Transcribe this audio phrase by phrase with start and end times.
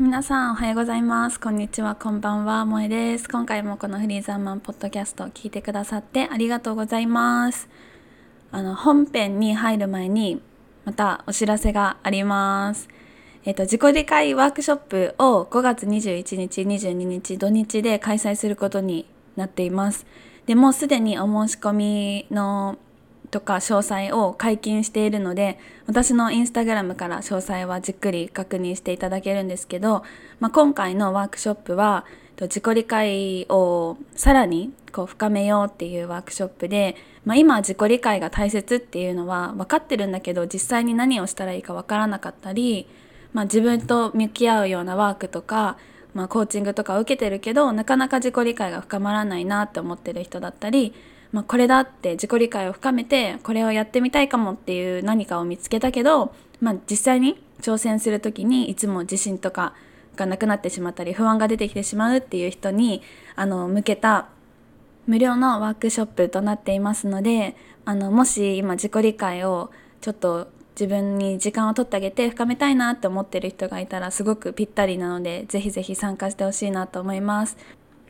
[0.00, 1.38] 皆さんおはようございます。
[1.38, 1.94] こんにちは。
[1.94, 2.64] こんばんは。
[2.64, 3.28] 萌えです。
[3.28, 7.68] 今回もこのフリーザーマンポッドキャストを聞いてくださってありがとうございます。
[8.50, 10.40] あの本編に入る前に
[10.86, 12.88] またお知らせがあります。
[13.44, 19.04] えっと、自己理解ワークショップを5月21日、22日、土日で開催することに
[19.36, 20.06] なっています。
[20.46, 22.78] でもうすでにお申し込みの
[23.30, 30.02] とか詳細を解禁しているので私のインスタグラムから詳細はじっくり確認していただけるんですけど、
[30.40, 32.04] まあ、今回のワークショップは
[32.40, 42.88] 自己理解をさらにこう深めようっていうワークショップで、まあ、今自己理解が大切っていうのは分かってるんだけど実際に何をしたらいいか分からなかったり、
[43.32, 45.76] まあ、自分と向き合うようなワークとか、
[46.14, 50.94] まあ、コーチングとかを受けてるけどなかなか自己理解が深まらないなって思ってる人だったり
[51.32, 59.74] まあ、これだって自己理解を深めてこれをやってみたいかもっていう何かを見つけたけど、まあ、実際に挑戦する時にいつも自信とか
[60.16, 63.02] がなくなってしまったり不安が出てきてしまうっていう人に
[63.36, 64.28] あの向けた
[65.06, 77.56] 無料のワークショップとなっていますのであのもし今自己理解をちょっと自分に時間を取ってあげて深めたいなって思ってる人がいたらすごくぴったりなのでぜひぜひ参加してほしいなと思います。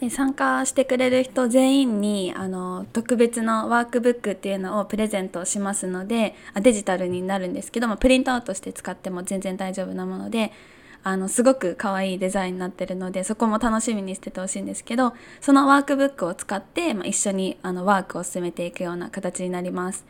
[0.01, 10.53] で参加してくれる人全員にあの特別のワークブックっていうのをプレゼントしますのであデジタルになるんですけどもプリントアウトして使っても全然大丈夫なもので
[11.03, 20.05] あのすごく可愛いデザインになってるのでそこも楽しみにしててほしいんですけどそのワークブックを使って、まあ、一緒にあのワークを進めていくような形になります。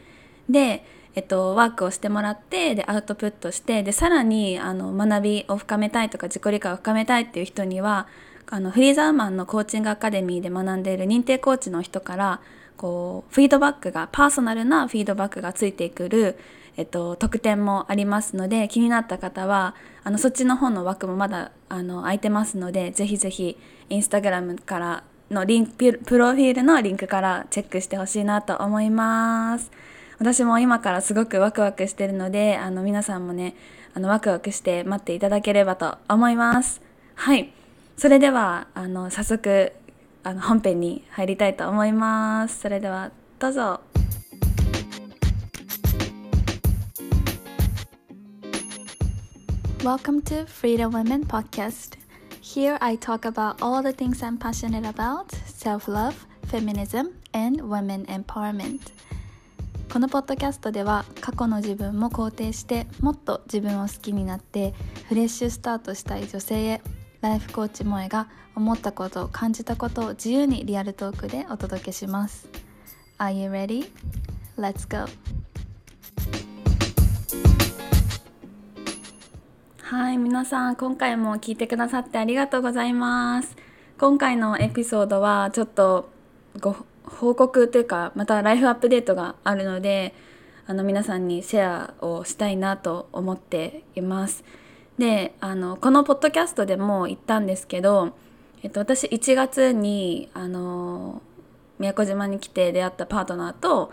[0.49, 0.85] で
[1.17, 8.07] えっと、ワークをしてもらってでアウトプットしてでさらにあの学びを深めたいとか自己理解を深めたいっていう人には
[8.51, 12.41] あのフリーザーマンのコーチングアカデミーで学んでいる認定コーチの人から
[12.77, 16.37] こうフィードバックがパーソナルなフィードバックがついてくる、
[16.77, 23.57] えっと、特典もありますので気になった方はあのそっちの方の枠もまだあの空いてますのでぜひぜひ
[23.89, 29.71] インスタグラムからのリンクプロフィールのリンクからチェックしてほしいなと思います。
[30.19, 33.55] 私も今からすごくワクワクしてるのであの皆さんもね
[33.95, 36.83] あのワクワクして待っていただければと思います。
[37.15, 37.53] はい。
[38.01, 39.75] それではあの早速
[40.23, 43.81] あの本編に入りたいと思いますそれではどうぞ
[49.81, 51.99] Welcome to Freedom Women Podcast.
[52.41, 58.07] Here I talk about all the things I'm passionate about self love, feminism, and women
[58.07, 58.81] empowerment.
[59.93, 64.73] このポッドキャストでは過去の自分も肯定してもっと自分を好きになって
[65.11, 66.81] フレッシュスタートしたい女性へ
[67.21, 72.49] ライフコーチ萌えが思ったこと感じたことを自由にリアルトークでお届けします
[73.19, 73.91] Are you ready?
[74.57, 75.07] Let's go!
[79.83, 83.55] はい皆さん今回も聞いてくださってありがとうございます
[83.99, 86.09] 今回のエピソードはちょっと
[86.59, 90.15] ご報告というかまたライフアップデートがあるので
[90.67, 94.43] あの皆さんにシェアをしたいなと思っています
[95.01, 98.13] であのこのポッドキャストでも言ったんですけど、
[98.63, 101.23] えっと、私1月にあの
[101.79, 103.93] 宮古島に来て出会ったパートナーと、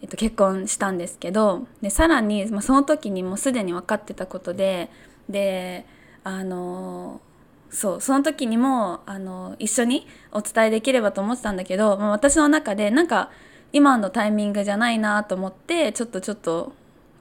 [0.00, 4.88] えっと、結婚したんですけどでさらに、まあ、その時にもうすでに分かってたことで
[5.28, 5.84] で
[6.22, 7.20] あの
[7.68, 13.30] そうその時にもあの一緒にお伝えできればと思ってたんだけど、まあ、私の中でなんか
[13.72, 16.72] 今のタイミングじゃないなと思ってちょっとちょっと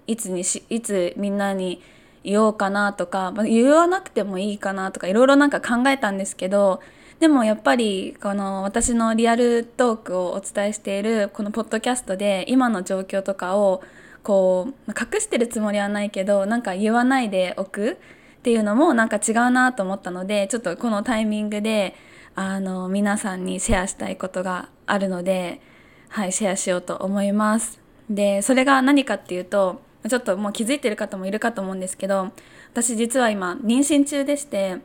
[0.06, 1.82] いつにしいつみんなに
[2.26, 6.82] 言おうかなとか、まあ、言わなくてもいいかなとかいろいろなんか考えたんですけど
[7.20, 13.84] でもやっぱりこの私のリアルトークをお伝えしているこのポッドキャストで今の状況とかを
[14.24, 17.96] こう隠してるつもりはないけどなんか言わないでおくっ
[18.42, 21.96] ていうのもなんか違うなと思ったのでちょっとこのタイミングで
[22.36, 25.62] あの皆さんにシェアしたいことがあるので
[26.10, 27.80] はいシェアしようと思います。
[28.10, 32.32] でそれが何かっていうとちょっともう気づいてる方もいるかと思うんですけど
[32.72, 34.78] 私実は今妊娠中でして、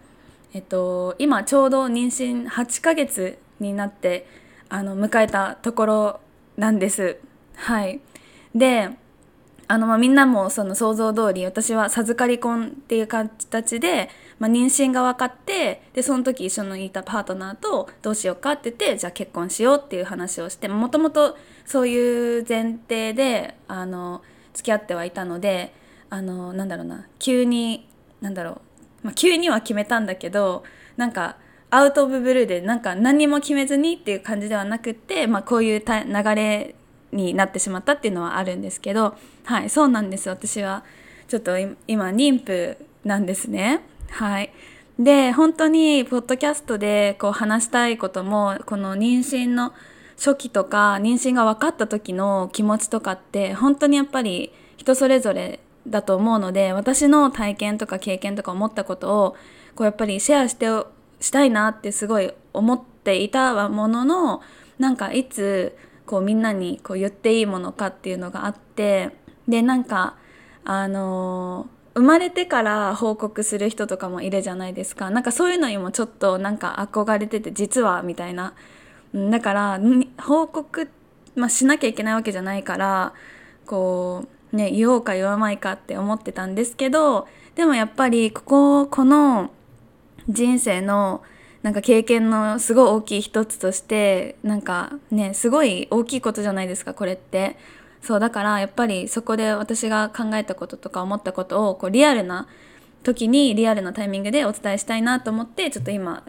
[0.55, 4.27] えっと、今ちょうど妊娠8ヶ月になって
[4.69, 6.21] あの迎えたところ
[6.57, 7.19] なんです。
[7.57, 8.01] はい、
[8.55, 8.91] で
[9.71, 14.09] あの、ま、みんなもその想像通り私は授かり婚っていう形で、
[14.39, 21.37] まあ、妊娠が分かってでその時一緒にいたパートナーとどうしようかって言ってじゃあ結婚しようっていう話をしてもともと
[21.67, 24.23] そういう前提であの
[24.55, 25.73] 付き合ってはいたので
[26.09, 27.89] あのなんだろうな急に
[28.21, 28.61] なんだろ
[29.03, 30.65] う、まあ、急には決めたんだけど
[30.97, 31.37] なんか
[31.71, 36.75] アウト・オブ・ブルーでなんか何も決めずにっていう感じではなくって、まあ、こういう流れ
[37.13, 40.29] になってしまったっていうのはあるんですけどはいそうなんです。
[40.29, 40.85] 私は
[41.29, 43.81] ちょっと今妊婦なんですね。
[44.11, 44.53] はい。
[44.99, 49.73] で本当にポッドキャストでこう話したいこともこの妊娠の
[50.23, 59.37] 初期とか妊娠が分かった時の気持ちとかって本当にやっぱり人それぞれだと思うので私の体験とか経験とか思ったことを
[59.75, 60.67] こうやっぱりシェアして
[61.21, 64.43] したいなってすごい思っていたものの
[64.79, 65.75] なんかいつ
[66.05, 69.17] こうみんなにこう言っていいものかっていうのがあって
[69.49, 70.17] でなんか
[70.65, 75.11] あのー生まれてから報告する人とかもいるじゃないですか。
[75.11, 78.55] なんかそういうのにもちょっとなんか憧れてて実はみたいな
[79.15, 79.81] だから
[80.19, 80.89] 報告、
[81.35, 83.13] まあ、しなきゃいけないわけじゃないから
[83.67, 89.51] こうね言おうか言わないかって思ってたんですけどでもやっぱりこここの
[90.29, 91.23] 人生の
[91.63, 97.57] なんか経験のすごい大きい一つとしてなんかねすごい大きいことじゃないですかこれって。
[98.03, 102.49] そうだからやっぱりそこで私が考えたこととか思ったことをこうリアルな
[103.03, 106.25] 時にリアルなタイミングでお伝えしたいなと思ってちょっと今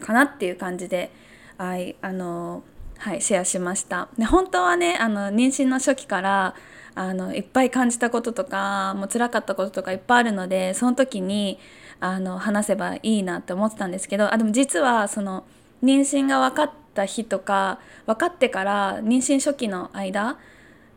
[0.00, 1.10] かなっていう感じで、
[1.58, 2.62] はい、あの
[2.98, 6.54] はい、シェアしましたで本当はねあの妊娠の初期から
[6.94, 11.58] あのいっぱい感じたこととかもう辛かったこととかいっぱいあるのでその時に
[12.00, 15.44] あの話せばいいなって思ってたんですけどあでも実はその
[15.82, 20.38] 妊娠が分かった日とか分かってから妊娠初期の間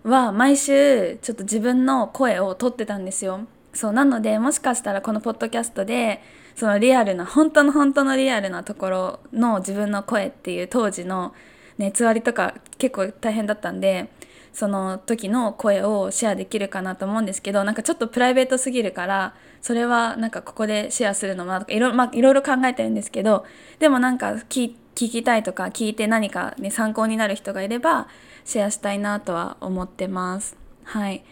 [0.03, 3.41] は毎週ちょっと自分の声をとってたんですよ。
[3.73, 6.21] そうなのでもしかしたらこのポッドキャストで
[6.59, 11.33] そのリアルな本当の本当のリアルなところの自分の声っていう当時の
[11.77, 14.09] 熱割りとか結構大変だったんで
[14.51, 23.45] その時の声をシェアできるかなと思うんですけどなんかちょっとプライベートすぎるからそれはなんかここでシェアするのもとかいろ,、まあ、いろいろ考えてるんですけど
[23.79, 28.09] でもなんか聞きたいとか聞いて何か、ね、参考になる人がいれば
[28.43, 30.57] シェアしたいなとは思ってます。
[30.83, 31.23] はい。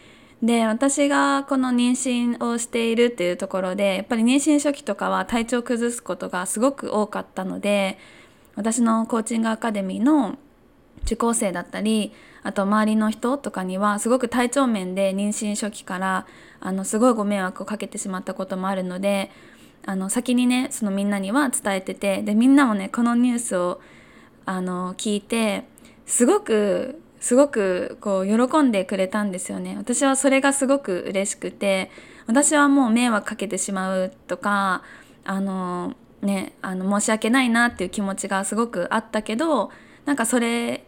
[0.42, 7.98] で私がこの妊娠をしているっていうところでやっぱり妊娠初期とかは体調を崩すことがすごく多かったので
[8.56, 10.38] 私のコーチングアカデミーの
[11.04, 12.14] 受講生だったり
[12.44, 16.28] あと周りの人とかにはすごく体調面で妊娠初期から
[16.60, 19.32] あのすごいご迷惑をかけてしまったこともあるので
[19.86, 23.82] あの先にねそのみんなには伝えててでみんなもねこのニュースを
[24.46, 25.66] あの聞いて
[26.06, 31.92] すごくすごくこう喜んでくれたんですよね私はそれがすごく嬉しくて
[32.26, 34.82] 私はもう迷惑かけてしまうとか
[35.26, 39.72] あのねあの申し訳ないなっていう気持ちがすごくあったけど
[40.06, 40.86] なんかそれ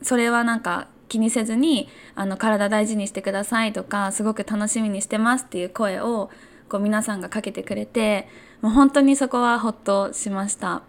[0.00, 6.30] それはなんか気にせずにあの体大事にしてくださいとかすごく楽しみにしてますっていう声を
[6.70, 8.26] こう皆さんがかけてくれて
[8.62, 10.80] もう本当にそこはほっとしました。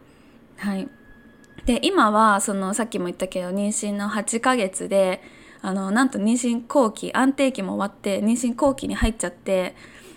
[0.56, 0.88] はい
[1.66, 5.22] で今はそのさっきも言ったけど妊娠の8ヶ月で
[5.62, 9.76] あのなんと妊娠後期安定期も終わって妊娠後期に入っちゃって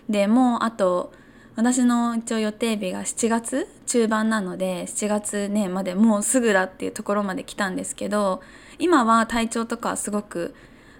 [0.08, 1.12] でもうあと
[1.56, 8.42] 私の一応予定日が7月中盤なので7月ねまでもうすぐだっていうところまで来たんですけど
[8.78, 10.54] 今は体調とかすごく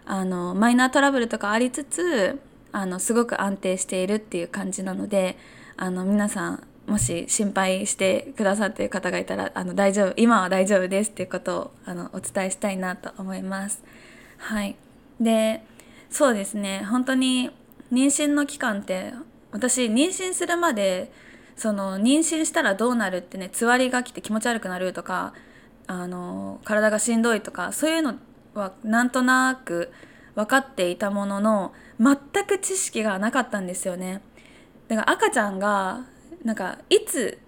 [0.06, 2.40] あのマイナートラブルとかありつつ
[2.72, 5.36] あのすごく安定しているっていう感じなので
[5.76, 13.84] あの皆さんもし心配してくださっている方がいたらあの大丈夫今は大丈夫ですっていうことをあのお伝えしたいなと思います。
[14.38, 14.74] はい、
[15.20, 15.62] で
[16.10, 17.50] そうですね本当に
[17.92, 19.12] 妊娠の期間って
[19.52, 21.12] 私妊娠するまで
[21.56, 25.34] その妊娠したらどうなるってねつわりが来て気持ち悪くなるとか
[25.86, 28.14] あの体がしんどいとかそういうの
[28.54, 29.92] はなんとなく
[30.34, 34.22] 分かっていたものの全く知識がなかったんですよね。
[34.86, 36.06] だから赤ちゃんが
[36.44, 37.38] なんかいつ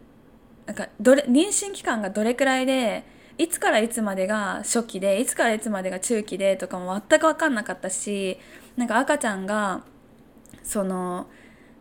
[0.66, 3.04] なんかどれ妊娠期間がどれくらいで
[3.38, 8.38] いつからいつまでが初期でいつからいつまでが中期でとかも全く分かんなかったし
[8.76, 9.82] なんか赤ちゃんが
[10.62, 11.26] その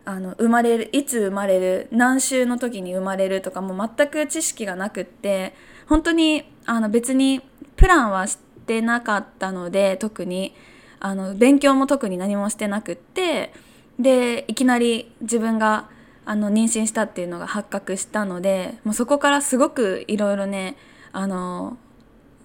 [0.04, 5.54] あの生まれるいつ生まれる何週の時に生まれるとかも全く知識がなくって
[5.86, 7.42] 本当にあの別に
[7.76, 10.54] プランはしてなかったので特に
[10.98, 13.52] あの勉強も特に何もしてなくって
[13.98, 15.88] でいきなり自分が
[16.30, 20.76] あの妊娠したっていうのが発覚したのでもうそこからすごくいろいろね
[21.10, 21.76] あの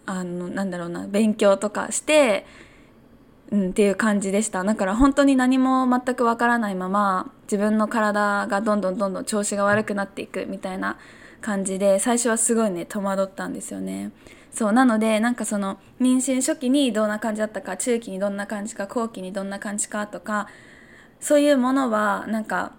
[0.08, 2.48] あのなんだろうな勉強とかして、
[3.51, 10.98] うん、っていう感じでしただから本当に何も全くわからないまま自分の体がどんどんどんどん調子が悪くなっていくみたいな
[11.42, 14.12] 感じで最初はすごいね戸惑ったんですよね。
[14.50, 20.48] そうなのでなんかその妊娠初期にどんな感じだったか中期にどんな感じか後期にどんな感じかとか
[21.20, 22.72] そういうものはなんか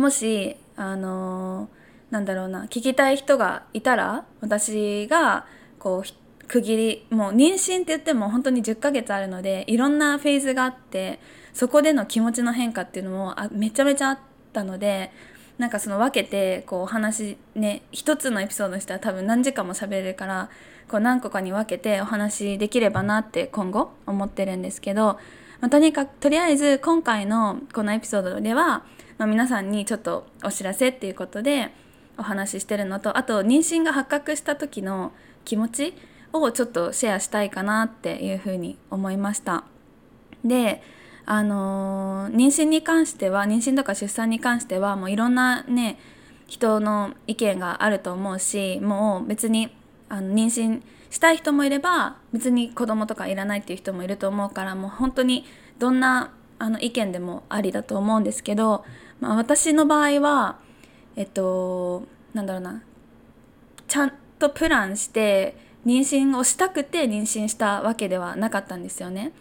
[0.00, 1.68] もしあの
[2.10, 5.46] なんだろうな聞きたい人がいたら私が
[5.78, 11.20] こう区切りもう妊娠って言っても本当に10ヶ月あるのでいろんなフェーズがあって
[11.52, 14.18] そこでの気持ちの変化っていうのもあめちゃめちゃあっ
[14.52, 15.12] たので
[15.58, 20.48] なんかその分けてこうお話ね一つのエピソードにしたら多分何時間も喋れるから
[20.88, 25.18] こう何個かに分けてお話できればなって今後思ってるんですけど、
[25.60, 28.84] まあ、とにかくとりあえず今回のこのエピソードでは、
[29.20, 31.72] まあ、皆さんにちょっとお知らせっていうことで
[32.16, 35.12] お話ししてるのとあと妊娠が発覚した時の
[35.44, 35.94] 気持ち
[36.32, 39.64] をちょっとシェアしたいかなっていうふうに思いました。
[40.42, 40.82] で
[41.26, 45.98] あの妊娠に関しては妊娠とか出産に関してはもういろんなね
[46.46, 49.76] 人の意見があると思うしもう別に
[50.08, 55.44] あの妊娠したい人もいれば別に子供とかいらないっていう人もいると思うからもう本当に
[55.78, 58.84] どんなあの意見でもありだと思うんですけど、
[59.20, 60.58] まあ、私の場合は
[61.16, 62.82] えっとなんだろうな
[63.86, 69.32] ちゃんとプランして妊娠をしたくて妊娠したわけではなかったんですよね。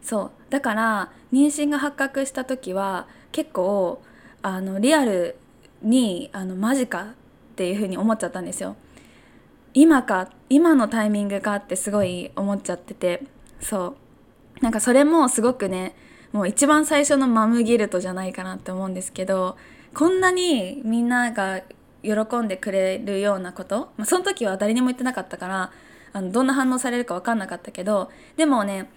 [0.00, 4.00] そうだから妊娠が発覚した時は結構
[4.42, 5.36] あのリアル
[5.82, 7.06] にあのマジかっ
[7.56, 8.76] ていうふうに思っちゃったんですよ。
[9.74, 13.22] 今か今のタイミングかってすごい思っちゃってて
[13.60, 13.96] そ
[14.60, 15.94] うなんかそれもすごくね
[16.32, 19.56] もう一番最初のマムギルトじゃないかなって思うんですけど
[19.94, 21.62] こんなにみんなが
[22.02, 25.72] 喜んでくれるようなこと、まあ、その時は誰にも言ってなかったから
[26.12, 28.90] あのどんな反応されるか分かんなかったけどでもね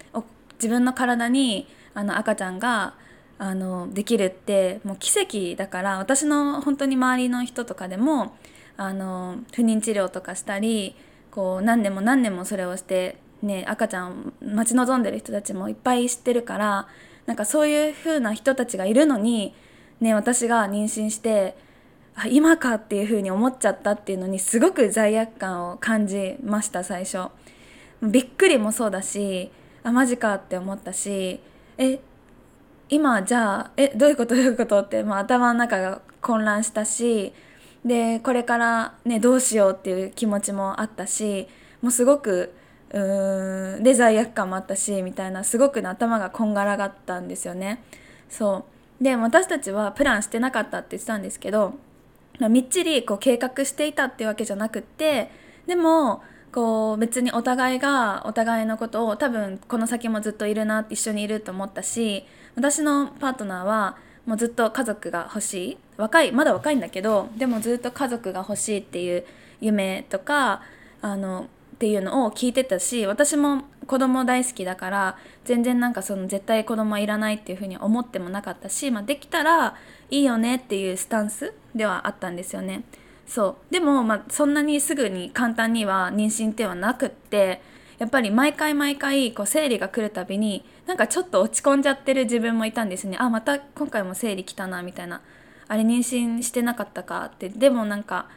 [0.55, 2.93] 自分の体にあの赤ちゃんが
[3.37, 8.37] あのできるってもう奇跡だから私の本当に周りの人とかでも
[8.77, 10.95] あの不妊治療とかしたり
[11.31, 16.87] こう何年も何年もそれをして、ね、赤ちゃんを待ち望んでる人たちもいっぱい知ってるから
[17.25, 19.53] なんかそういう風な人たちがいるのに、
[19.99, 21.55] ね、私が妊娠して
[22.15, 27.29] あ今かっていう風に思っちゃったっていうのにすごく罪悪感を感じました最初。
[28.01, 29.51] びっくりもそうだし
[29.83, 31.39] あマジかって思ったし
[31.77, 31.99] え
[32.89, 34.35] 今じゃあえどういうこと？
[34.35, 34.81] どういうこと？
[34.81, 37.31] って、もう頭の中が混乱したし
[37.85, 41.47] でこれからねどうしようっていう気持ちもあったし
[41.81, 42.53] もうすごく
[42.93, 47.83] うーんで罪悪感もあったしみたいなすごく、ね、頭がこんがらがったんですよね。
[48.29, 48.65] そ
[48.99, 51.73] うで私たちはプランしてなかったって言ってたんですけど、
[52.39, 55.31] まあ、みっちりこう計画していたっていうわけじゃなくって
[55.65, 56.21] でも
[56.51, 69.25] こう別にお互いがお互いのことを多分この先もずっといるな一緒にいると思ったし私のパートナーはもうずっと家族が欲しい若いまだ若いんだけどでもずっと家族が欲しいっていう
[69.61, 70.61] 夢とか
[71.01, 71.47] あの
[71.81, 79.75] っていうのを聞いてたし私も子供大好きだから全然なんかその絶対子供はいらないっていうふうに思ってもなかったし、まあ、できたら
[80.11, 82.83] いいよねっていうスタンスではあったんですよね。
[83.25, 83.73] そう。
[83.73, 87.63] でも、まあ、そんなにすぐに簡単には妊娠ではなくって
[87.97, 93.17] やっぱり毎回毎回こう生理が来るたびになんかちょっと落ち込んじゃってる自分もいたんですね。
[93.19, 95.21] あまた今回も生理来たなみたいな。
[95.67, 97.49] あれ妊娠してなかったかって。
[97.49, 98.27] でもなんか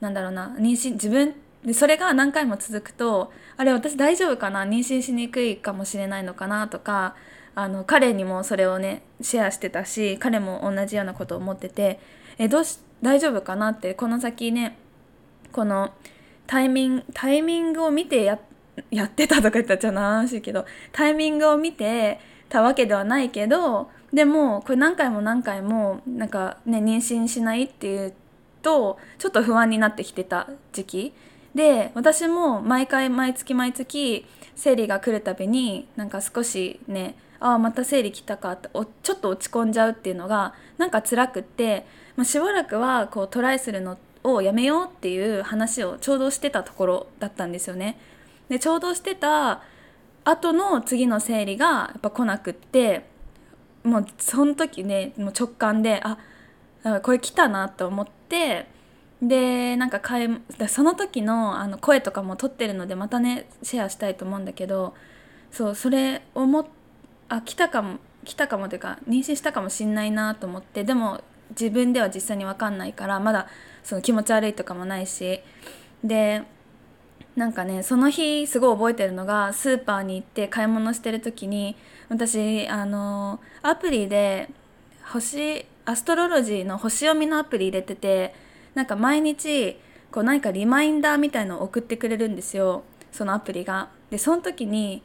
[0.00, 4.64] なんだろうな妊娠自分でそれが何回も続くとあれ私大丈夫かな？
[4.64, 6.68] 妊娠しにくいかもしれないのかな？
[6.68, 7.16] とか
[7.54, 11.98] あの彼にもそれをねシェアしてたし彼も同じようなことを思ってて
[12.36, 13.70] えどうし大丈夫かな？
[13.70, 14.76] ってこの先ね
[15.52, 15.92] この
[16.46, 18.38] タイミングタイミングを見てや
[18.90, 28.12] やってたとか言ったらちゃなしいけどタイミングを見てたわけではないけどでもこれ何回も何回もなんかね妊娠しないっていう
[28.60, 31.14] とちょっと不安になってきてた時期。
[31.54, 38.68] で私も毎回毎月毎月生理が来るたびになんか少しねああまた生理来たかって
[39.02, 47.98] ちょっと落ち込んじゃうっていうのがなんか辛くってまあ、しばらくはこうトライするのをやめようっていう話をちょうどしてたところだったんですよね。
[48.48, 49.62] でちょうどしてた
[50.24, 53.04] 後の次の生理がやっぱ来なくって
[53.82, 56.18] もうその時ねもう直感であ
[57.02, 58.66] これ来たなと思って
[59.28, 60.38] でなんか買い
[60.68, 64.94] その時のあの声とかも撮ってるのでまたねシェアしたいと思うんだけど
[65.50, 66.66] そうそれ思っ
[67.28, 73.48] あ来たかも来たかもというか妊娠したかもしんないなと思ってでも自分では実際に分かんないからまだ
[73.82, 75.40] その気持ち悪いとかもないし
[76.02, 76.42] で
[77.36, 81.76] なんかねその日すごい覚えてるのがスーパーに行って買い物してる時に
[82.08, 84.48] 私あのアプリで
[85.04, 88.34] 星アストロロジーの星読みのアプリ入れてて
[88.74, 89.78] なんか毎日
[90.10, 93.90] こう何かリマインダーみたいのを送ってくれるんですよそのアプリが。
[94.10, 95.02] でその時に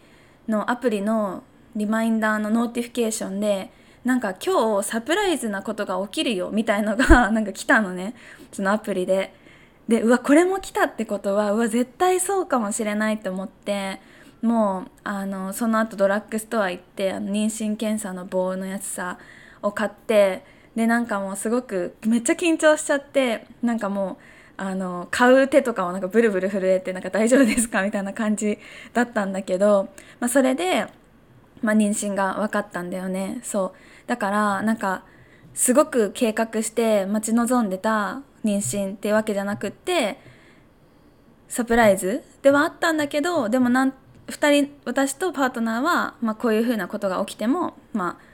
[0.47, 1.43] のアプリの
[1.75, 3.71] リマインダーの notification で
[4.03, 8.15] なんか今日サプライズなことが起きるよみたいのが なんか来たのね
[8.51, 9.33] そのアプリで。
[9.87, 13.99] でうわこれも来たってことはうわ絶対そうかもしれないと思って
[14.43, 19.17] もうあのその後ドラッグストア行ってあの妊娠検査の棒のやつさ
[19.63, 20.43] を買って
[20.79, 24.17] でなんかもうすごくめっちゃ緊張しちゃってなんかも
[24.57, 27.83] うあの買う手とかもなんかブルブル震えてなんか大丈夫ですか？
[27.83, 28.57] みたいな感じ
[28.93, 29.89] だったんだけど、
[30.21, 30.87] まあ、それで、
[31.61, 33.41] まあ、妊娠が分かったんだよね。
[33.43, 34.07] そう。
[34.07, 35.03] だからなんか
[35.53, 40.17] すごく計画して待ち望んでた妊娠っていうわけじゃなくって
[41.49, 43.93] サプライズではあったんだけどでもなん
[44.27, 48.28] 2人私とパートナーは、まあ、こういうふうなことが起きても、まあ、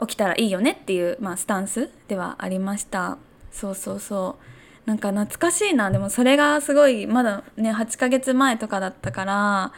[0.00, 3.18] 起きたらいいよねっていう、まあ、スタンスではありました。
[3.52, 4.88] そうそうそう。
[4.88, 5.90] なんか懐かしいな。
[5.90, 9.72] でもそれがすごいまだね8ヶ月前とかだったから、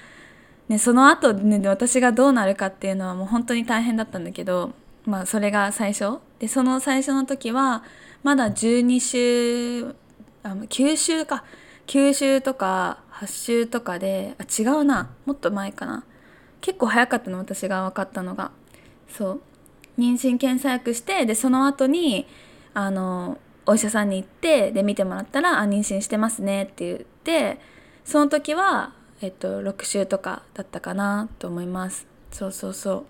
[0.69, 4.73] ね、その後ね私がどうなるかっていうのはもう本当に大変だったんだけど
[5.05, 6.19] まあそれが最初。
[6.39, 7.83] でその最初の時は
[8.23, 9.95] まだ12週
[10.43, 11.45] あ9週か。
[11.89, 15.11] 9週とか8週とかであ違うな。
[15.27, 16.05] もっと前かな。
[16.61, 18.53] 結構早かったの私が分かったのが。
[19.09, 19.43] そう。
[20.03, 22.27] 妊娠検査薬してでその後に
[22.75, 27.61] あのお医者さんに行ってで見てもらったら「あ妊娠してますね」って言って
[28.05, 32.07] その時は、えっと、6週とかだったかなと思います。
[32.33, 33.05] そうそうそう。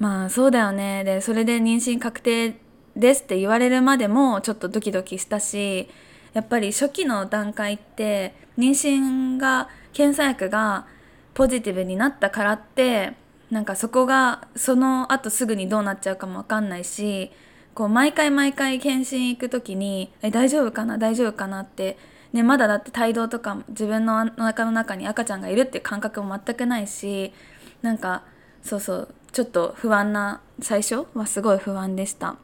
[0.00, 1.04] まあそうだよね。
[1.04, 2.56] でそれで妊娠確定
[2.96, 5.88] ですって言われるまでもちょっとドキドキしたし
[6.34, 10.86] やっぱり初期の段階って妊娠が検査薬が
[11.34, 13.14] ポジティブになったからって
[13.52, 17.30] なんかそこがその後すぐにどうなっちゃうかも分かんないし
[17.74, 20.96] こう毎回毎回検診行く時に「え大丈夫かな？
[20.96, 21.98] 大丈夫かな」って、
[22.32, 27.34] ね、まだだって胎動とか自分のお腹の中に赤ちゃんがいるっていう感覚も全くないし
[27.82, 28.22] なんか
[28.62, 32.36] そうそうちょっと不安な最初はすごい不安でした。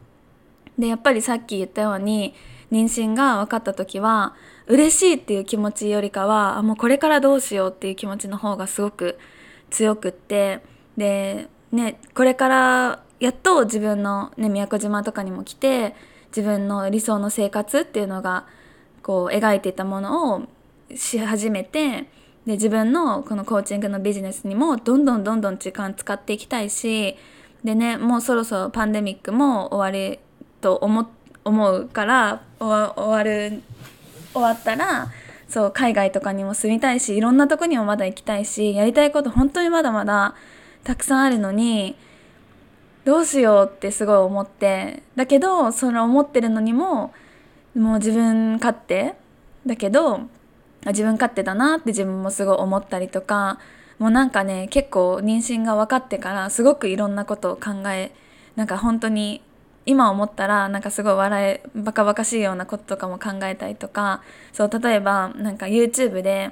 [0.78, 2.34] でやっぱりさっき言ったように
[2.70, 4.34] 妊娠が分かった時は
[4.66, 9.18] 嬉しいっていう気持ちよりかはもうこれからどうしようっていう気持ちの方がすごく
[9.70, 10.60] 強くって
[10.98, 15.94] でねこれからやっと自分の、ね、宮古島とかにも来て
[16.36, 18.46] 自分の理想の生活っていうのが
[19.02, 20.42] こう描いていたものを
[20.94, 22.08] し始めて
[22.46, 27.16] で自分のこのコーチングのビジネスにもどんどんどんどん時間使っていきたいし
[27.64, 30.18] でねもうそろそろパンデミックも終わり
[30.60, 31.08] と思
[31.44, 33.62] 思うから終わる
[34.32, 35.10] 終わったら
[35.48, 40.34] そう海外とかにも住みたいしいろんなとこにもまだ行きたいしやりたいこと本当にまだまだ
[40.88, 41.96] たくさんあるのに
[43.04, 47.12] どうしようってすごい思ってだけどその思ってるのにも
[47.76, 49.14] もう自分勝手
[49.66, 50.20] だけど
[50.86, 53.58] 自分勝手だなって自分もすごい思ったりとか
[53.98, 58.10] もうなんかね結構妊娠が分かってからすごくいろんなことを考え
[58.56, 59.42] なんか本当に
[59.84, 64.22] 今思ったらなんかすごい笑えバカバカしいようなこととかも考えたりとか
[64.54, 66.50] そう例えばなんか YouTube で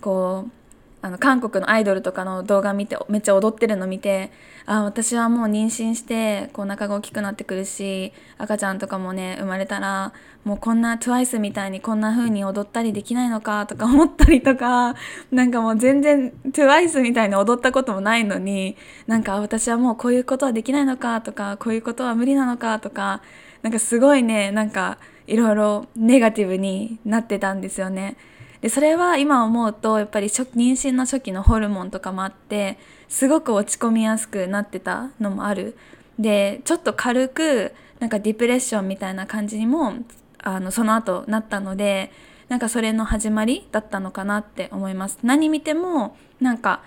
[0.00, 0.57] こう
[1.00, 4.32] あの韓国のアイドルとかの動画見てめっちゃ踊ってるの見て
[4.66, 10.12] あ私はもう妊娠してこうお腹が大きくなってくるし赤ちゃんとかもね生まれたら
[10.44, 14.96] もうこんな TWICE みたいにこんな風に踊ったりできないのかとか思ったりとか
[15.30, 23.22] なんかもう全然 TWICE みたいに踊ったこともないのになんか私はもうこういうことはできないのかとかこういうことは無理なのかとか
[23.62, 28.16] なんかすごいねなんかいろいろネガティブになってたんですよね。
[28.60, 35.76] でそれは今思うとやっぱり妊娠の初期のホルモンとかもあってすごく落ち込みやすくなってたのもある。
[36.18, 39.94] でちょっと軽くなんかディプレッションみたいな感じにも
[40.38, 42.10] あのその後なったので
[42.48, 45.18] なんかそれの始まりだったのかなって思います。
[45.22, 46.82] 何見てもなんか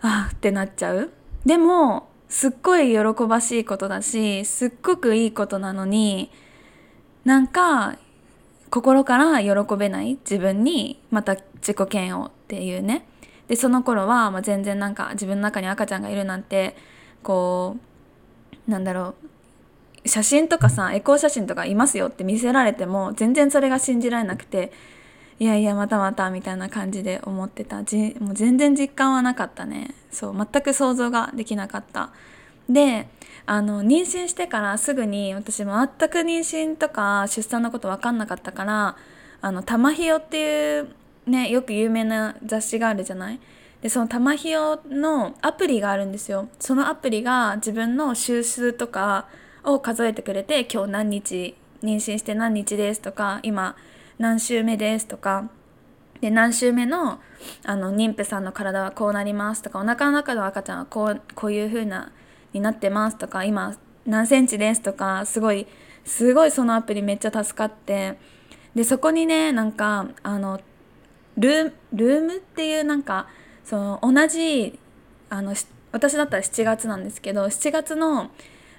[0.00, 1.12] ああってなっちゃう。
[1.44, 6.30] でもすっごい喜ばしいことだしすっごくいいことなのに
[7.24, 7.96] なんか
[8.76, 13.06] 心から喜べない自分にまた自己嫌悪っていうね。
[13.48, 16.76] でその頃は、ま、全然なんか自分の中に赤ちゃんがいるなんて
[17.22, 17.78] こ
[18.68, 19.14] うなんだろ
[20.04, 20.08] う。
[20.08, 24.70] 写真とかさエコー写真とかいますよって見せられても全然それが信じられなくて
[25.38, 27.82] いやいやまたまたみたいな感じで思ってた。
[27.82, 29.94] じもう全然実感はなかったね。
[30.10, 32.10] そう全く想像ができなかった。
[32.68, 33.08] で
[33.46, 38.96] あの妊娠してからすぐに私全く妊娠とか出産のこと分かんなかったから
[39.40, 40.88] あの玉ひよっていう
[41.26, 43.40] ねよく有名な雑誌があるじゃない？
[43.82, 46.48] でその玉ひよのアプリがあるんですよ。
[46.58, 49.28] そのアプリが自分の週数とか
[49.62, 53.76] を数えてくれて今日何日妊娠して何日ですとか今
[54.18, 55.48] 何週目ですとか
[56.20, 57.20] で何週目の
[57.64, 62.10] あの妊婦さんの体はこうなりますとかお腹の中の赤ちゃんはこうこういう風な
[62.52, 65.66] になってますとか今何センチですとかすごい
[66.04, 68.18] すごいそのアプリめっちゃ助かって
[68.74, 70.60] でそこにねなんかあの
[71.36, 73.26] ルームっていうなんか
[73.64, 74.78] その同じ
[75.28, 75.54] あの
[75.92, 78.30] 私だったら7月なんですけど7月の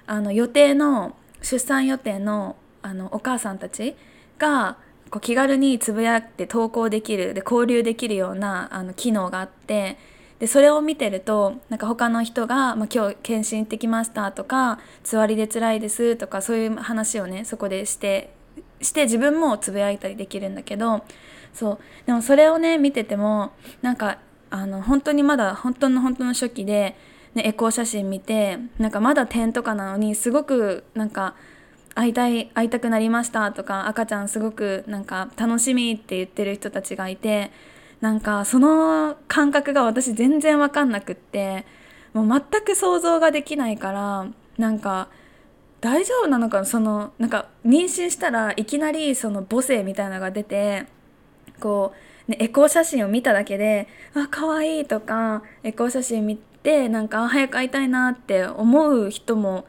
[0.06, 3.94] あの予定の出産予定のあのお母さんたち
[4.38, 4.78] が
[5.10, 9.98] こう気軽につぶやいて投稿できるで交流できるようなあの機能があって
[10.38, 18.32] でそれを見てるとなんか他の人が、まあ、今日検診行ってきましたとかつわりで辛いですとかそういう話をねそこでして
[18.80, 21.02] して自分もつぶやいたりできるんだけど
[21.52, 21.78] そう。
[22.06, 24.18] でもそれをね見ててもなんか
[24.50, 26.96] あの本当にまだ本当の本当の初期で、
[27.34, 31.34] ね、エコー写真見てなんかまだ点とかなのにすごくなんか
[31.94, 37.50] 会いたい会いたくなりましたとか赤ちゃんすごくなんか楽しみって言ってる人たちがいて
[38.00, 41.66] なんかその感覚が私全然分かんなくって
[42.12, 45.08] もう全く想像ができないからなんか
[45.80, 50.86] 大丈夫なのかそのなんか妊娠したらいきなりその母性みたいなのが出て
[51.60, 51.92] こ
[52.28, 59.66] う、ね、エコー写真を見ただけで「あ可愛いとかエコー写真見てなんか早く会いたいなって思う人も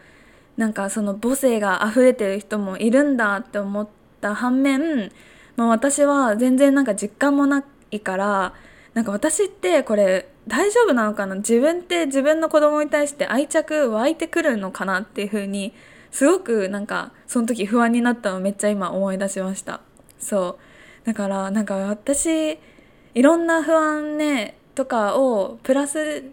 [0.58, 3.88] なんかその母性が溢れてる人もいるんだって思っ
[4.20, 5.12] た反面、
[5.56, 8.54] まあ、私は全然なんか実感もなくいから
[8.94, 11.36] なんか私ってこれ大丈夫なのかな？
[11.36, 15.74] 自分って自分の子供に対して愛着湧いてくるのかなっていう風に
[16.12, 19.82] すごくなんかその時不安になったのめっちゃ今思い出しました。
[20.18, 20.58] そ
[21.04, 21.06] う。
[21.06, 22.58] だからなんか私
[23.14, 26.24] いろんな不安ねとかをプラス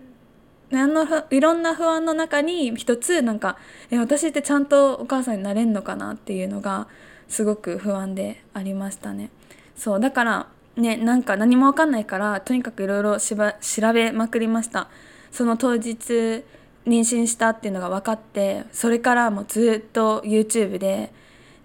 [0.72, 3.56] あのいろんな不安の中に一つなんか
[3.90, 6.88] え私ってちゃんとお母さんになれんのかなっていうのが
[7.28, 9.30] すごく不安でありましたね。
[9.76, 10.00] そう。
[10.00, 14.88] だからねなんか何も分かんないからとにかくいろいろ調べまくりました。
[15.30, 16.44] その当日
[16.86, 21.12] 妊娠したっていうのが分かってそれからもうずっと YouTube で、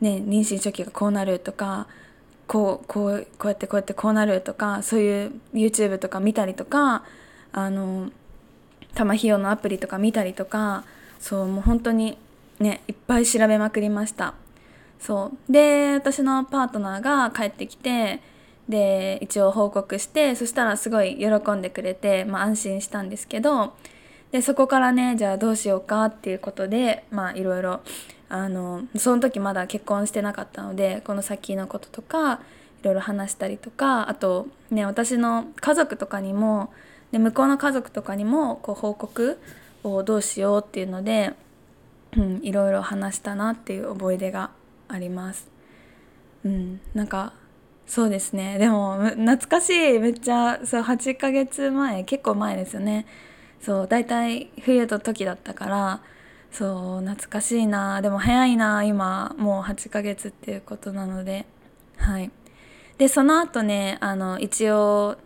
[0.02, 1.88] ね、妊娠初期がこうなるとか
[2.48, 7.04] こうこうこうやってこうやってこうなるとかそういう YouTube とか見たりとか
[7.54, 8.10] あの
[8.96, 10.84] 玉ひよのアプリとか見たりとか
[11.20, 12.18] そうもう本当に
[12.60, 14.34] ねいっぱい調べまくりました。
[15.00, 15.52] そう。
[15.52, 18.22] で私のパートナーが帰ってきて
[18.70, 23.74] で一応報告してそしたらすごい喜んでくれて、まあ、安心したんですけど
[24.32, 27.82] でそこからねじゃあどうしようかっていうことでまあいろいろ
[28.30, 32.36] あのその時まだ結婚してなかったのでこの先のこととか
[32.82, 36.72] いろいろ話したりとかあとね私の家族とかにも
[37.12, 39.38] で向こうの家族とかにもこう報告
[39.84, 41.34] をどうしようっていうので、
[42.16, 44.52] うん、いろいろ話したなっていう思い出が
[44.88, 45.50] あります。
[46.46, 47.34] うん、なんか
[47.92, 48.58] そうですね。
[48.58, 50.00] でも懐かしい。
[50.00, 53.06] めっちゃそう8ヶ月前結構前ですよね。
[53.60, 56.02] そう大体冬の時だったから
[56.52, 58.02] そう懐かしいな。
[58.02, 59.36] でも早いな今。
[59.38, 61.46] もう8ヶ月っていうことなので。
[61.98, 62.32] はい。
[62.98, 65.18] でその後ねあの一応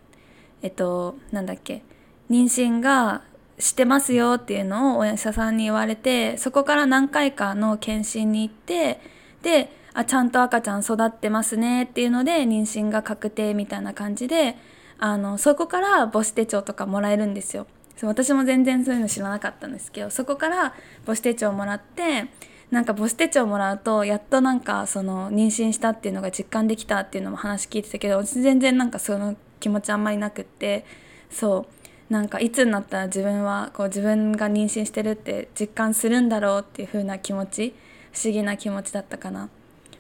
[0.64, 1.84] えっとなんだっけ。
[2.32, 3.22] 妊娠が
[3.60, 9.00] してますよっていうのをお医者さんに言われてそこから何回かの検診に行って
[9.44, 14.58] であちゃんと赤ちゃん育ってますねっていうので妊娠が確定みたいな感じで
[15.00, 20.74] あのそこから母子手帳とかもらえるんですよそう私も全然そういうの知らなかったんですけどそこから
[21.06, 22.28] 母子手帳もらって
[22.72, 30.86] なんか母子手帳もらうとやっとなんかその妊娠したっていうのが実感できたっていうのも話聞いてたけど全然なんかその気持ちあんまりなくって
[31.30, 31.68] そ
[32.10, 37.74] うなんかいつになったら自分はこう自分が妊娠してるって実感するんだろうっていう風な気持ち
[38.12, 39.50] 不思議な気持ちだったかな。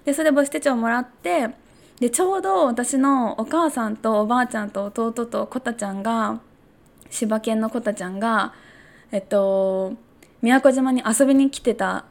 [0.05, 1.49] でそれで母子手帳もらって
[1.99, 6.39] でちょうど私のお母さんとおばあちゃんと弟とコタちゃんが
[7.09, 8.53] 柴犬のコタちゃんが
[9.11, 9.93] えっと
[10.41, 12.05] 宮古島に遊びに来てた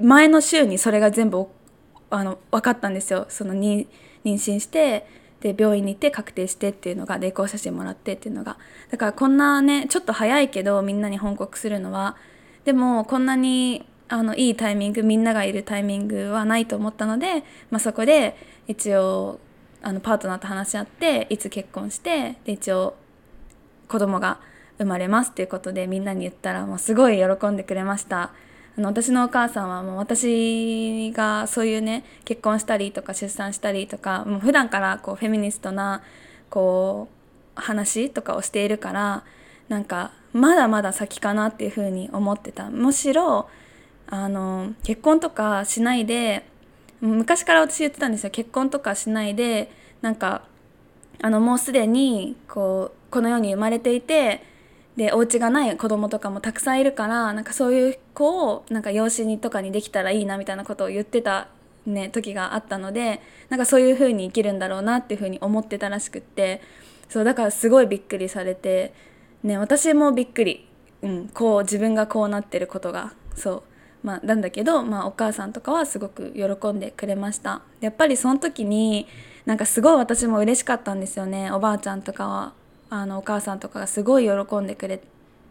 [0.00, 1.46] 前の週にそれが全部
[2.10, 3.26] あの分かったんですよ。
[3.28, 3.86] その妊
[4.24, 5.06] 娠して
[5.40, 8.58] で病院に行って確定してっていうのがでエコー写真もらってっていうのが。
[8.90, 12.16] だからこんなねちょっと早いけどみんなに報告するのは
[12.64, 18.36] でもこんなにあのいいタイミングみんながいるタイミングはないと思ったので、まあ、そこで
[18.68, 19.40] 一応
[19.82, 22.96] あのパートナーと話し合っていつ結婚してで一応
[23.88, 24.40] 子供が
[24.78, 28.32] 生まれますっていうことでみんなに言ったらもうすごい喜んでくれました。
[28.76, 36.02] あの私のお母さんはもう私がそういうね結婚したりとか出産したりとかもう普段からこうフェミニストな
[36.50, 37.08] こ
[37.56, 39.24] う話とかをしているから
[39.68, 42.68] なんかまだまだ先かなっていうふうに思ってた。
[42.68, 43.48] むしろ
[44.08, 46.46] あの結婚とかしないで
[47.00, 48.30] 昔から私言ってたんですよ。
[48.30, 50.42] 結婚とかしないでなんか
[51.20, 54.42] あのもうすでにこうこの世に生まれていて
[54.96, 61.48] でお家がない子供とかもたくさんいるからなんかそういう子をなんか養子にとかにできたらいいなみたいなことを言ってた、
[61.84, 66.62] ね、時があったのでなんかそういう風に生きるんだろうなっていう風に思ってたらしくって
[67.08, 68.94] そうだからすごいびっくりされて、
[69.42, 70.66] ね、私もびっくり、
[71.02, 73.12] うん、こう自分がこうなってることが。
[73.34, 73.75] そう。
[74.06, 77.62] まあ、なんだけど、まあ、お母さんとかはすごく喜んでくれました。
[77.80, 79.08] やっぱりその時に
[79.46, 81.50] なんかすごい私も嬉しかったんですよね。
[81.50, 82.52] おばあちゃんとかは
[82.88, 85.02] あのお母さんとかがすごい喜んでくれ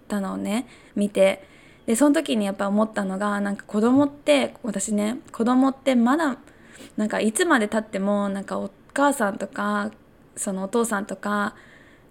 [0.07, 1.45] たのをね見て。
[1.85, 6.37] でその時にやっぱ思ったのがなんか子供って私ね子供ってまだ
[6.97, 9.91] なんかいつまでたってもなんかお母さんとか
[10.35, 11.53] そのお父さんとか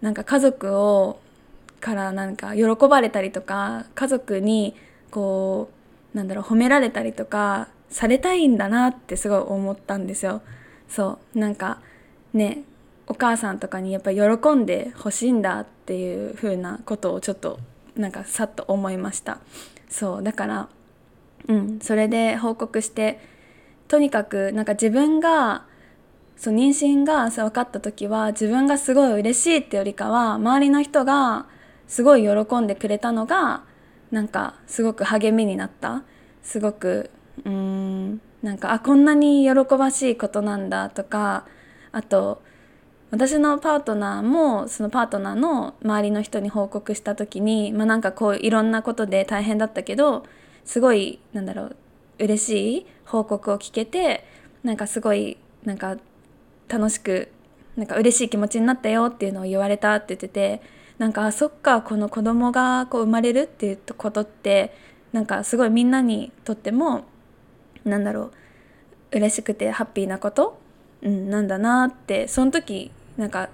[0.00, 1.18] なんか家族を
[1.80, 4.76] からなんか喜ばれたりとか家族に
[5.10, 5.83] こう
[6.14, 10.42] なんだろう褒められたりとかされたいんだなってすごい思ったんですよ。
[10.88, 11.38] そう。
[11.38, 11.80] なんか
[12.32, 12.62] ね
[13.06, 17.58] お母さんとかにやっぱ喜んでほしいんだっていう風なことをちょっと
[17.96, 19.38] なんかさっと思いました。
[19.88, 20.22] そう。
[20.22, 20.68] だから
[21.48, 21.78] うん。
[21.80, 23.20] それで報告して
[23.88, 25.66] とにかくなんか自分が
[26.36, 31.46] そう妊娠が分かった時は自分がすごい嬉しいってよりかは周りの人が
[31.86, 33.62] すごい喜んでくれたのが
[34.14, 36.04] なんかすごく励みになった。
[36.44, 37.10] すごく
[37.44, 41.46] うーんなんかあこんなに喜ばしいことなんだとか
[41.90, 42.42] あと
[43.10, 50.24] 私のパートナーもそのパートナーの周りの人に報告した時にまあなんかこういろんなことで大変だったけど
[50.64, 51.76] すごいなんだろう
[52.18, 54.24] 嬉しい報告を聞けて
[54.62, 55.96] なんかすごいなんか
[56.68, 57.30] 楽しく
[57.76, 60.62] なんか嬉しい気持ちになったよっていうのを言われたって言ってて
[60.98, 64.74] なんかあそっかこの子供がこう生まれるっていうことって
[65.12, 67.04] なんかすごいみんなにとっても
[67.84, 68.32] なんだろう
[69.12, 70.58] 嬉しくてハッピーなこと、
[71.02, 73.48] うん、なんだなってその時なんか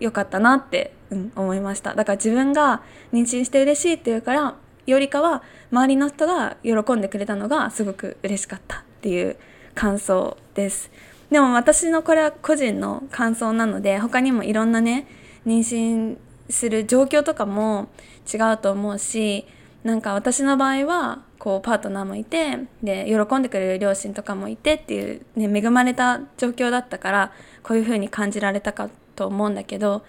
[0.00, 1.94] 良かったなって、うん、思いました。
[1.94, 2.82] だから自分が
[3.12, 4.56] 妊娠して嬉しいっていうから
[4.86, 9.36] よりかは周りの人が喜んでくれたのがすごく嬉しかったっていう
[9.74, 10.90] 感想です。
[11.30, 15.06] でも私のこれは個人の感想なので他にもいろんなね
[15.46, 16.18] 妊娠
[16.52, 17.88] する状況とかも
[18.32, 19.46] 違うと思うし
[19.84, 30.04] なんか私の場合はこうパートナーもいてで喜んでくれる両親とかもいてっていう、ね、恵まれた状況だったからこういう風に感じられたかと思うんだけど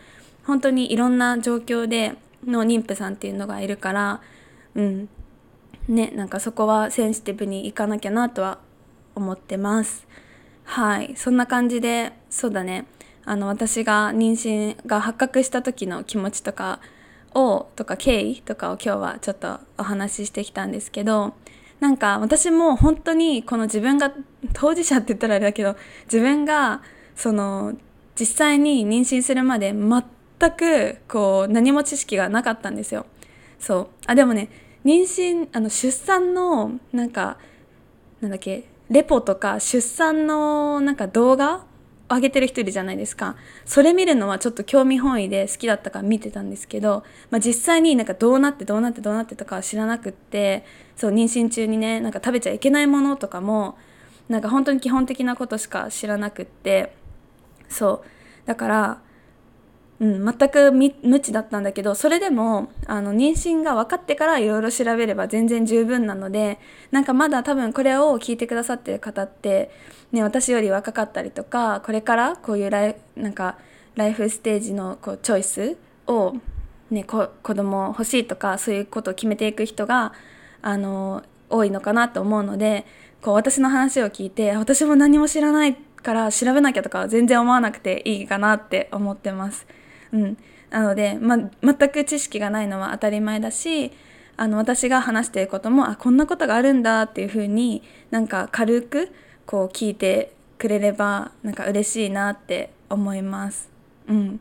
[0.46, 2.14] 本当にいろんな状況で
[2.46, 4.22] の妊婦さんっていうのがいるから
[4.76, 5.10] うん。
[5.88, 8.60] ねなんかそこはセンシティブにいかなきゃなとは
[9.16, 10.08] 思ってます。
[10.64, 11.16] はい。
[11.18, 12.86] そんな感じでそうだね。
[13.26, 16.80] あの私が妊娠が発覚した時の気持ちとか
[17.34, 21.34] をとか経緯とかを今日はちょっとお話ししてきたんですけど
[21.80, 24.14] なんか私も本当にこの自分が
[24.54, 26.82] 当事者って言ったらあれだけど自分が
[27.16, 27.74] その
[28.16, 30.04] 実際に妊娠するまで全
[30.52, 33.06] くこう何も知識がなかったんですよ。
[33.60, 34.50] そうあでもね
[34.86, 37.38] 妊娠あの出産のなんか
[38.22, 41.66] なんだっけレポとか出産のなんか動画
[42.10, 43.36] 上げてる人いるじゃないですか。
[43.66, 53.78] それ見るのはちょっと興味本位で好きだったから見てたんですけど、まあ、実際になんかどうなってどうなってどうなってとかは知らなくってそう妊娠中にねなんか食べちゃいけないものとかも
[54.30, 56.96] なんか本当に基本的なことしか知らなくって
[57.70, 58.48] そう。
[58.48, 59.02] だから
[60.00, 66.60] うん、全く無知だったんだけどそれでもあの妊娠が分かってからいろいろ調べれば全然十分なので
[66.92, 69.72] なんかまだ多分これを聞いてくださってる方って、
[70.14, 73.58] ね、私より若かったりとかこれからこういうライなんか
[73.96, 76.36] ライフステージのこうチョイスを、
[76.92, 80.14] ね、こ子供欲しいとかそういうことを決めていく人が
[80.62, 82.86] あの多いのかなと思うので
[83.22, 89.66] こう私の話を聞いて私も何も知らないから調べなきゃとか全然思わなくていいかなって思ってます。
[90.12, 90.38] うん、
[90.70, 91.50] なので、ま、全
[91.90, 93.92] く知識がないのは当たり前だし
[94.38, 99.12] あの私が話していることもあこんなことがあるんだっていうふうになんか軽く
[99.46, 103.70] こう聞いてくれればなんか嬉しいなって思います。
[104.08, 104.40] うん、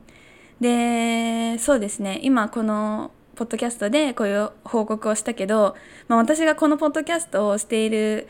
[0.60, 2.20] でそうですね。
[2.22, 5.74] 今このポッドキャストでこういう報告をしたけど、
[6.06, 8.28] まあ、私がこのポッドキャストをしている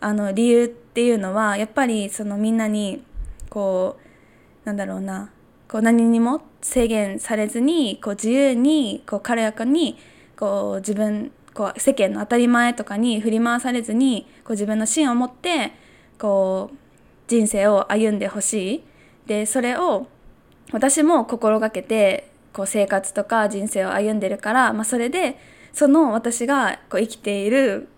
[0.00, 3.04] あの理由っていうのはやっぱりそのみんなに
[3.48, 3.98] こ
[4.64, 5.30] うなんだろうな。
[5.68, 9.96] こう何にも制限されずにこう自由にこう軽やかに
[10.36, 15.72] こう自分こう世間の当たり前とかに振り回されずにこう自分の芯を持って
[16.22, 16.76] こう
[17.26, 18.84] 人生を歩んでほしい。
[19.26, 20.06] でそれを
[20.70, 25.36] 私も心がけてこう生活とか人生を歩んでるから、まあ、それで
[25.72, 27.88] その私がこう生きている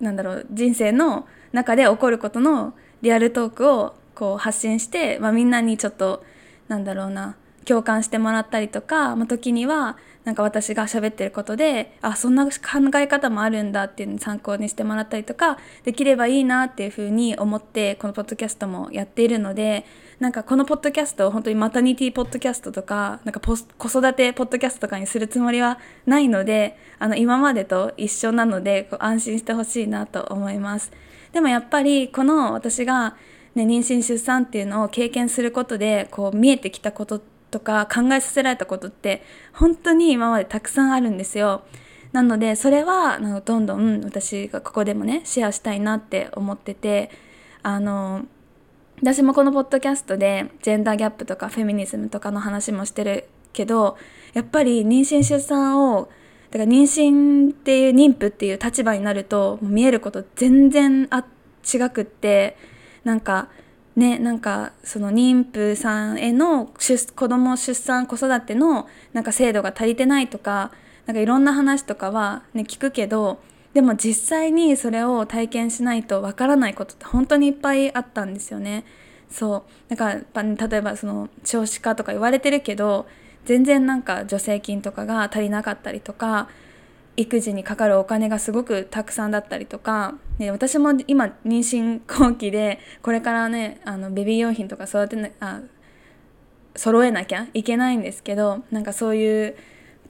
[0.00, 6.24] なんだろう人生の中で起こることのリアルトークをこう発信して、まあ、みんなにちょっと
[6.68, 12.50] なんだろうな共感してもらったりとか、まあ、時にはなんか私が喋ってることであそんな考
[12.96, 19.84] え方もあるんだっていうのを参考にしてもらったりとかできればいいなっていうふうに思ってこのポッドキャストもやっているので
[20.20, 30.90] なんかこのポッドキャストを本当にマタニティポッドキャストとかなんか子育てポッドキャストとかにするつもりはないのであの今までと一緒なのでこう安心してほしいなと思います。
[31.32, 33.16] でもやっぱりこの私が、
[33.56, 37.20] ね、妊娠出産っていうのを経験することでこう見えてきたこと
[37.54, 41.62] とか考えさせられたことって本当に今までたくさんあるんですよ。
[42.10, 47.12] なのでそれはどんどん私がここでもねシェアしたいなって思ってて
[47.62, 48.26] あの
[49.00, 53.96] 私もこのポッドキャストでジェンダーギャップとかフェミニズムとかの話もしてるけど
[54.32, 56.08] やっぱり妊娠出産を
[56.50, 61.24] だから妊娠っていう妊婦っていう立場になると見えること全然あ
[61.72, 62.56] 違くって
[63.04, 63.48] なんか
[63.96, 70.72] ね、なんかその妊婦さんへの子供出産子育てのなんか制度が足りてないとか
[71.06, 73.38] なんかいろんな話とかは、ね、聞くけど
[73.72, 78.84] でも実際にそれを体験しないとわからないことって本当にいっぱいあったんですよね。
[79.30, 83.06] そうだから、ね、例えばその少子化とか言われてるけど
[83.44, 86.48] 全然なんか助成金とかが足りなかったりとか
[87.16, 95.60] 育児にかかるお金がすごくたくさんだったりとか、ね、私も今妊娠後期でこれからねあのベビー用品とか育てなあ
[96.76, 99.56] 揃えなきゃいけないんですけどなんかそういう、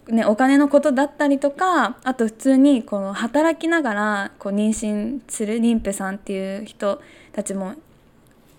[0.09, 7.75] ね、お金のことだったりとかあと普通にこの働きながらこう妊娠する妊婦さんっていう人たちも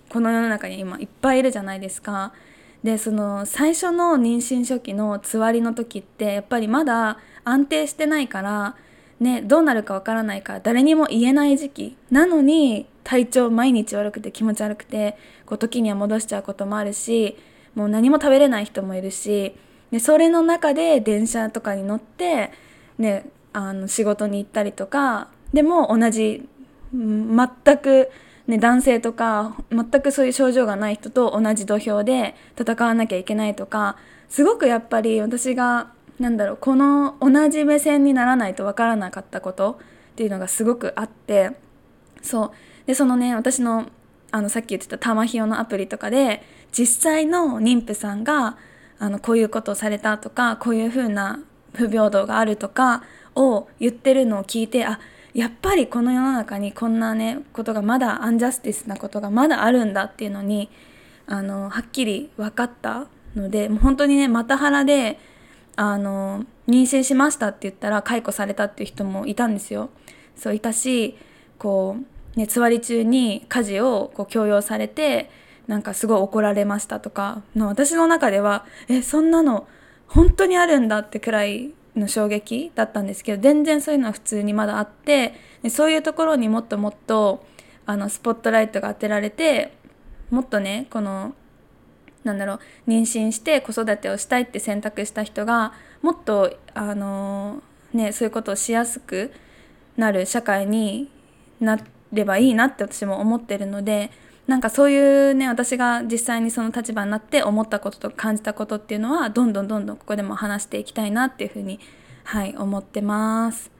[0.08, 2.32] この世の中に今いっぱいいるじゃないですか。
[2.84, 8.76] でその最初の妊娠初期のつわりの時ってやっぱりまだ安定してないから、
[9.20, 11.96] ね、どうなるかわからないから誰にも言えない時期。
[12.10, 17.36] なのに体調毎日悪くて気持ち悪くてこう時には戻しちゃうこともあるし
[17.76, 19.54] もう何も食べれない人もいるし
[19.92, 22.50] でそれの中で電車とかに乗って、
[22.98, 26.48] ね、あの仕事に行ったりとかでも同じ
[26.92, 28.10] 全く、
[28.48, 33.96] ね、男性とか全くそういう症状がない人と同じ土俵で戦わなきゃいけないとか
[34.28, 39.78] すごくやっぱり私がなんだろうこの同じ目線にならないと分からなかったこと
[40.12, 41.52] っていうのがすごくあって
[42.22, 42.50] そう。
[42.86, 43.86] でそのね私の
[44.32, 48.56] あのさっき言ってたタマヒオのアプリとかで実際の妊婦さんが
[48.98, 51.40] あのこういうことをされたとかこういうふうな
[51.74, 53.02] 不平等があるとか
[53.34, 54.98] を言ってるのを聞いてあ
[55.34, 60.70] やっぱりこの世の中にこんなねことがまだアンジャスティスなことがまだあるんだっていうのに
[61.26, 65.18] あのはっきり分かったのでもう本当にねまた腹で
[65.76, 69.90] あの妊娠しましたって言ったら解雇されたっていう人もいたんですよ。
[70.34, 71.16] そういたし
[71.58, 71.96] こ
[72.36, 75.30] う、ね、つわり中に家事をこう強要されて
[75.66, 79.66] なんかすごい怒られましたとかの私の中ではえそんなの
[80.08, 87.44] 本当にあるんだってくらいの衝撃だったんですけど全然そういうのは普通にまだあってでそういうところにもっともっと
[87.86, 89.72] あのスポットライトが当てられて
[90.30, 91.34] もっとねこの
[92.26, 97.62] なんだろう妊娠して子育てをしたいって選択した人がもっとあの
[97.94, 99.32] ねそういうことをしやすく
[99.96, 101.10] なる社会に
[101.60, 101.78] な
[102.12, 104.10] ればいいなって私も思ってるので
[104.46, 111.80] なんかそういうね私が実際にその立場になって思ったことと感じたことっていうのはどんどんどんどんここでも話していきたいなっていうふうに
[112.24, 113.70] はい思ってます。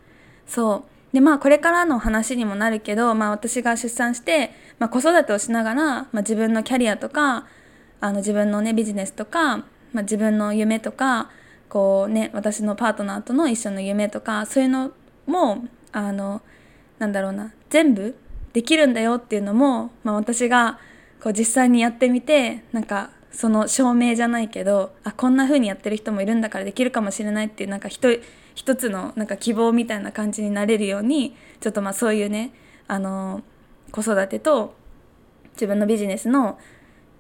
[0.47, 7.47] そうでまあこれからの話にもなるけど、まあ、私が出産して、まあ、子育てをしながら、まあ、自分のキャリアとか
[8.01, 9.59] あの自分のねビジネスとか、
[9.93, 11.31] まあ、自分の夢とか
[11.69, 14.93] こうね私のパートナーとの一緒の夢とかそういうの
[15.27, 16.43] もあの
[16.99, 18.17] なんだろうな全部
[18.53, 20.79] できるんだよっていうのも、まあ、私が
[21.23, 28.21] こう実際にやってみてなんかその証明じゃないけどあこんな風にやってる人もいるんだからできるかもしれないっていうなんか一
[28.55, 32.53] 一つのなんか希望みたいな感じになれるようにちょっとまあそういうね
[32.89, 33.43] あの
[33.93, 34.75] 子育てと
[35.53, 36.59] 自分のビジネスの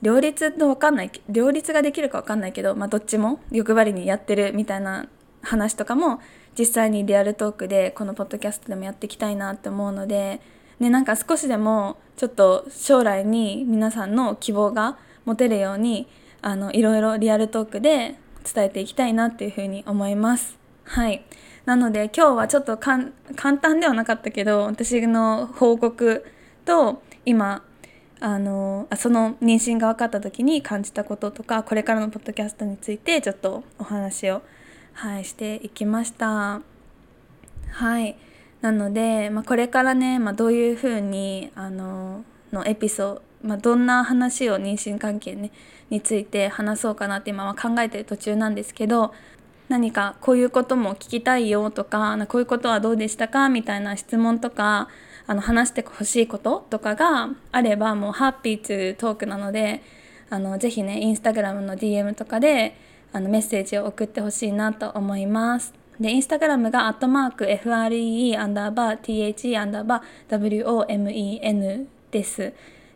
[0.03, 5.07] 両立と分かんない両立ができるか分かんないけど、まあ、どっちも欲張りにやってるみたいな
[5.43, 6.21] 話とかも
[6.59, 10.41] 実際にリアルトークでこのポッドキャストでもやっていきたいなって思うので、
[10.81, 16.09] ね、なんか少しでもちょっと将来に皆さんの希望が持てるように
[16.43, 18.17] あのいろいろリアルトークで
[18.53, 20.59] 伝えていきたいなっていうふうに思います。
[20.85, 21.25] はい
[21.65, 26.25] なので今日はちょっと簡単ではなかったけど私の報告
[26.65, 27.65] と今
[28.21, 34.43] あのその妊娠が分かった時に感じたこととかこれからのポッドキャストについてちょっとお話を、
[34.95, 36.61] はい、していきました。
[37.71, 38.17] はい
[38.63, 45.53] なので、まあ、これからね、まあ、どういうふうにあののエピソまあ、どんな話を妊娠関係、ね、
[45.91, 49.15] について話そうかなって今は考えてる途中なんですけど
[49.69, 54.89] 何かこういうことも聞きたいよとかこういうことはどうでしたかみたいな質問とか
[55.27, 59.83] あの話してほしいこととかがあればもうハッピートゥトークなので
[60.31, 62.77] あのぜひねインスタグラムの DM とかで
[63.13, 65.73] あのメッセージを送ってほしいなと思います。
[66.01, 72.53] で、インスタグラムがアットマーク FREE アンダーバー THE アンダーバー WOMEN です。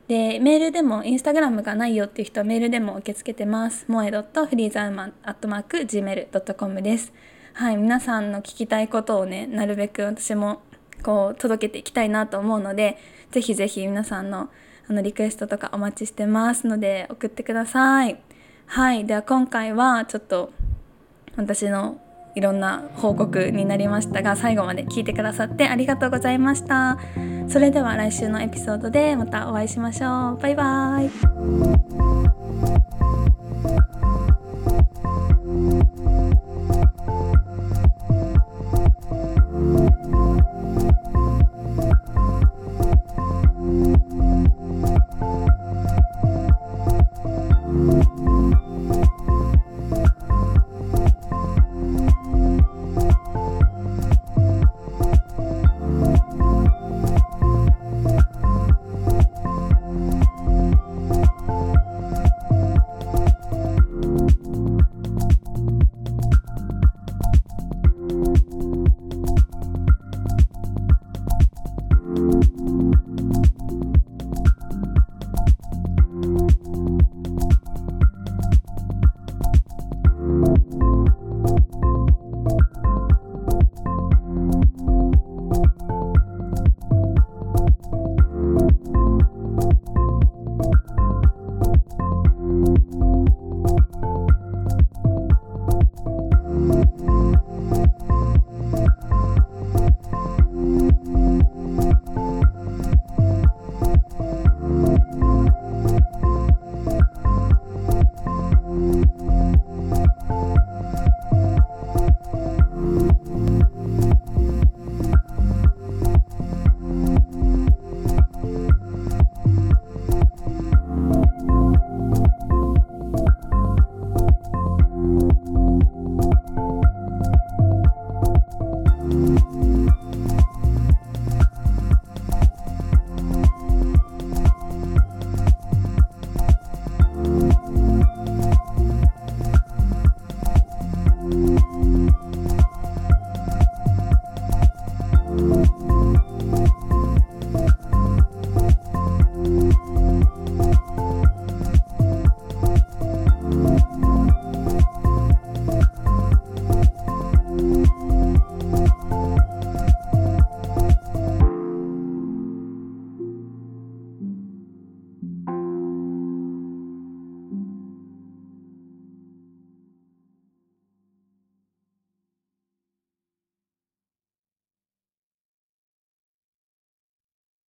[0.07, 3.87] で、メールでもインスタグラムがないよっていう人はメールでも受け付けてます。
[3.89, 7.12] モエドットフリーザーマンアットマーク Gmail.com です。
[7.55, 10.61] はい、皆さんの聞きたいことをね、なるべく私も
[11.03, 12.98] こう届けていきたいなと思うので、
[13.30, 14.48] ぜひぜひ皆さんの
[14.88, 18.20] あのリクエストとかお待ちしてますので送ってください。
[18.66, 20.53] はい、では今回はちょっと
[21.36, 22.01] 私の
[22.34, 26.98] いろんな報告になりましたが最後まで聞いてくださってありがとうございました。
[27.48, 30.38] それでは来週のエピソードでまたお会いしましょう。
[30.40, 31.09] バイバー
[34.07, 34.09] イ。